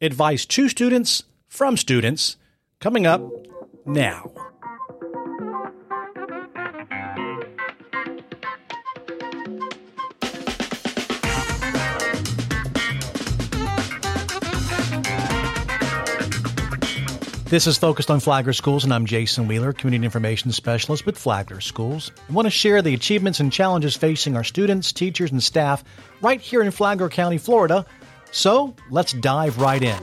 [0.00, 2.36] Advice to students from students
[2.78, 3.20] coming up
[3.84, 4.30] now.
[17.46, 21.60] This is focused on Flagler Schools, and I'm Jason Wheeler, Community Information Specialist with Flagler
[21.60, 22.12] Schools.
[22.28, 25.82] I want to share the achievements and challenges facing our students, teachers, and staff
[26.20, 27.84] right here in Flagler County, Florida.
[28.30, 29.98] So let's dive right in.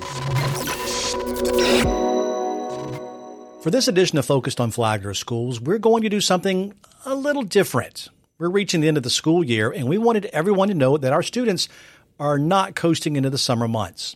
[3.61, 6.73] For this edition of Focused on Flagler Schools, we're going to do something
[7.05, 8.09] a little different.
[8.37, 11.13] We're reaching the end of the school year, and we wanted everyone to know that
[11.13, 11.67] our students
[12.19, 14.15] are not coasting into the summer months.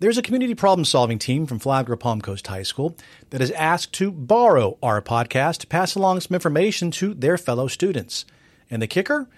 [0.00, 2.96] There's a community problem solving team from Flagler Palm Coast High School
[3.30, 7.68] that is asked to borrow our podcast to pass along some information to their fellow
[7.68, 8.24] students.
[8.68, 9.28] And the kicker?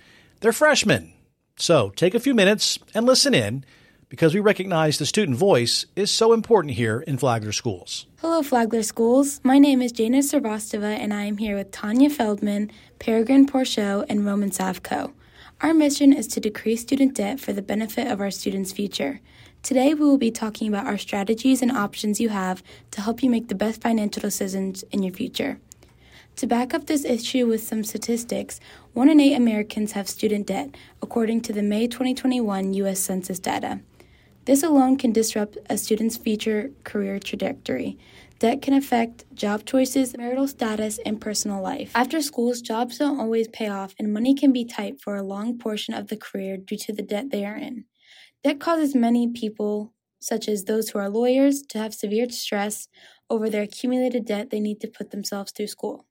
[0.41, 1.13] They're freshmen.
[1.57, 3.65] So take a few minutes and listen in
[4.15, 8.07] because we recognize the student voice is so important here in Flagler Schools.
[8.21, 9.41] Hello, Flagler Schools.
[9.43, 12.71] My name is Jana Servastova, and I am here with Tanya Feldman,
[13.01, 15.13] Peregrine Porchot, and Roman Savko.
[15.63, 19.19] Our mission is to decrease student debt for the benefit of our students' future.
[19.65, 23.29] Today, we will be talking about our strategies and options you have to help you
[23.29, 25.59] make the best financial decisions in your future.
[26.37, 28.61] To back up this issue with some statistics,
[28.93, 33.01] one in eight Americans have student debt, according to the May 2021 U.S.
[33.01, 33.81] Census data.
[34.45, 37.99] This alone can disrupt a student's future career trajectory.
[38.41, 41.93] Debt can affect job choices, marital status, and personal life.
[41.95, 45.57] After schools, jobs don't always pay off, and money can be tight for a long
[45.57, 47.87] portion of the career due to the debt they are in.
[48.43, 52.89] Debt causes many people, such as those who are lawyers, to have severe stress
[53.31, 56.05] over their accumulated debt they need to put themselves through school.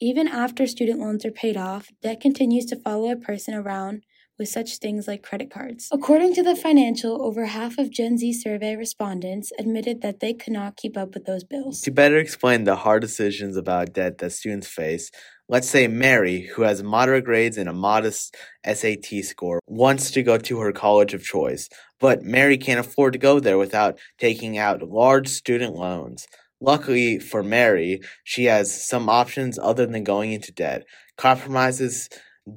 [0.00, 4.02] Even after student loans are paid off, debt continues to follow a person around
[4.40, 5.88] with such things like credit cards.
[5.92, 10.54] According to the financial, over half of Gen Z survey respondents admitted that they could
[10.54, 11.82] not keep up with those bills.
[11.82, 15.10] To better explain the hard decisions about debt that students face,
[15.50, 18.34] let's say Mary, who has moderate grades and a modest
[18.64, 21.68] SAT score, wants to go to her college of choice,
[22.00, 26.26] but Mary can't afford to go there without taking out large student loans.
[26.62, 30.84] Luckily for Mary, she has some options other than going into debt.
[31.18, 32.08] Compromises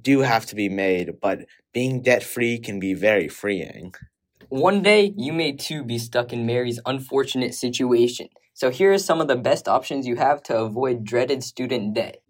[0.01, 1.39] do have to be made, but
[1.73, 3.93] being debt free can be very freeing.
[4.49, 8.29] One day, you may too be stuck in Mary's unfortunate situation.
[8.53, 12.21] So, here are some of the best options you have to avoid dreaded student debt.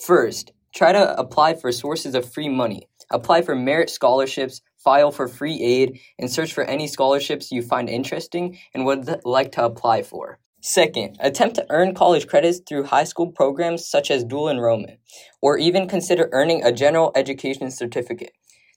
[0.00, 2.88] First, try to apply for sources of free money.
[3.10, 7.90] Apply for merit scholarships, file for free aid, and search for any scholarships you find
[7.90, 10.38] interesting and would like to apply for.
[10.62, 14.98] Second, attempt to earn college credits through high school programs such as dual enrollment,
[15.42, 18.32] or even consider earning a general education certificate.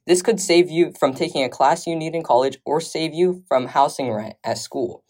[0.10, 3.44] This could save you from taking a class you need in college or save you
[3.48, 5.04] from housing rent at school.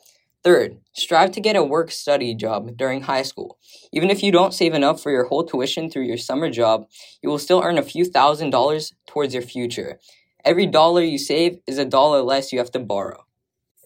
[0.43, 3.57] Third, strive to get a work study job during high school.
[3.93, 6.85] Even if you don't save enough for your whole tuition through your summer job,
[7.23, 10.01] you will still earn a few thousand dollars towards your future.
[10.43, 13.23] Every dollar you save is a dollar less you have to borrow.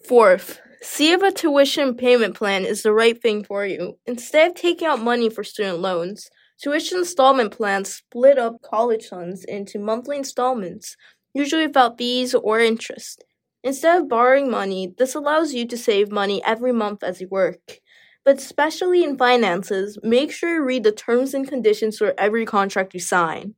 [0.08, 3.98] Fourth, see if a tuition payment plan is the right thing for you.
[4.04, 6.28] Instead of taking out money for student loans,
[6.64, 10.96] tuition installment plans split up college funds into monthly installments,
[11.34, 13.22] usually without fees or interest.
[13.62, 17.80] Instead of borrowing money, this allows you to save money every month as you work.
[18.24, 22.94] But especially in finances, make sure you read the terms and conditions for every contract
[22.94, 23.54] you sign.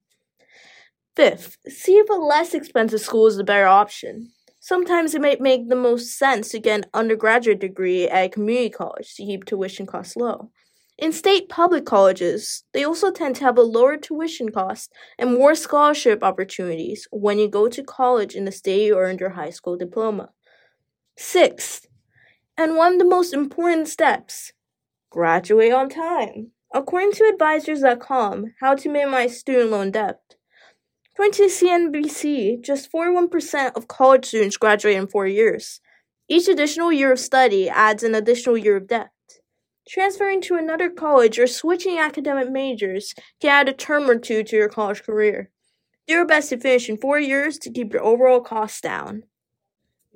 [1.15, 4.33] Fifth, see if a less expensive school is a better option.
[4.59, 8.71] Sometimes it might make the most sense to get an undergraduate degree at a community
[8.71, 10.51] college to keep tuition costs low.
[10.99, 15.55] In state public colleges, they also tend to have a lower tuition cost and more
[15.55, 19.77] scholarship opportunities when you go to college in the state you earned your high school
[19.77, 20.31] diploma.
[21.19, 21.87] Sixth,
[22.57, 24.53] and one of the most important steps,
[25.11, 26.53] graduate on time.
[26.73, 30.21] According to advisors.com, how to minimize student loan debt.
[31.13, 35.81] According to CNBC, just 41% of college students graduate in four years.
[36.29, 39.11] Each additional year of study adds an additional year of debt.
[39.89, 44.57] Transferring to another college or switching academic majors can add a term or two to
[44.57, 45.51] your college career.
[46.07, 49.23] Do your best to finish in four years to keep your overall costs down.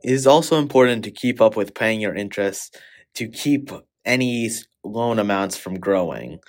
[0.03, 2.79] It is also important to keep up with paying your interest
[3.15, 3.71] to keep
[4.05, 4.51] any
[4.83, 6.41] loan amounts from growing.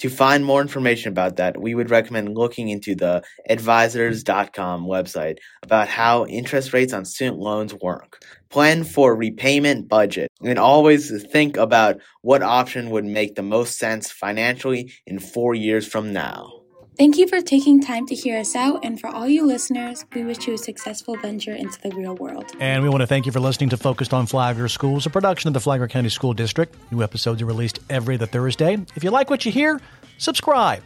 [0.00, 5.88] To find more information about that, we would recommend looking into the advisors.com website about
[5.88, 8.22] how interest rates on student loans work.
[8.50, 14.10] Plan for repayment budget and always think about what option would make the most sense
[14.10, 16.65] financially in four years from now.
[16.98, 20.24] Thank you for taking time to hear us out, and for all you listeners, we
[20.24, 22.50] wish you a successful venture into the real world.
[22.58, 25.48] And we want to thank you for listening to Focused on Flagler Schools, a production
[25.48, 26.74] of the Flagler County School District.
[26.90, 28.78] New episodes are released every other Thursday.
[28.94, 29.78] If you like what you hear,
[30.16, 30.82] subscribe.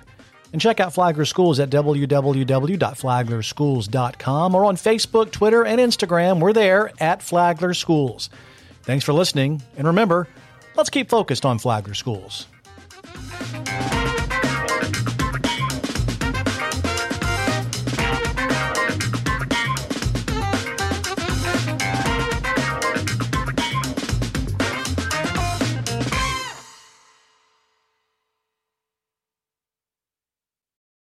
[0.52, 6.40] And check out Flagler Schools at www.flaglerschools.com or on Facebook, Twitter, and Instagram.
[6.40, 8.30] We're there at Flagler Schools.
[8.82, 10.26] Thanks for listening, and remember,
[10.74, 12.48] let's keep focused on Flagler Schools.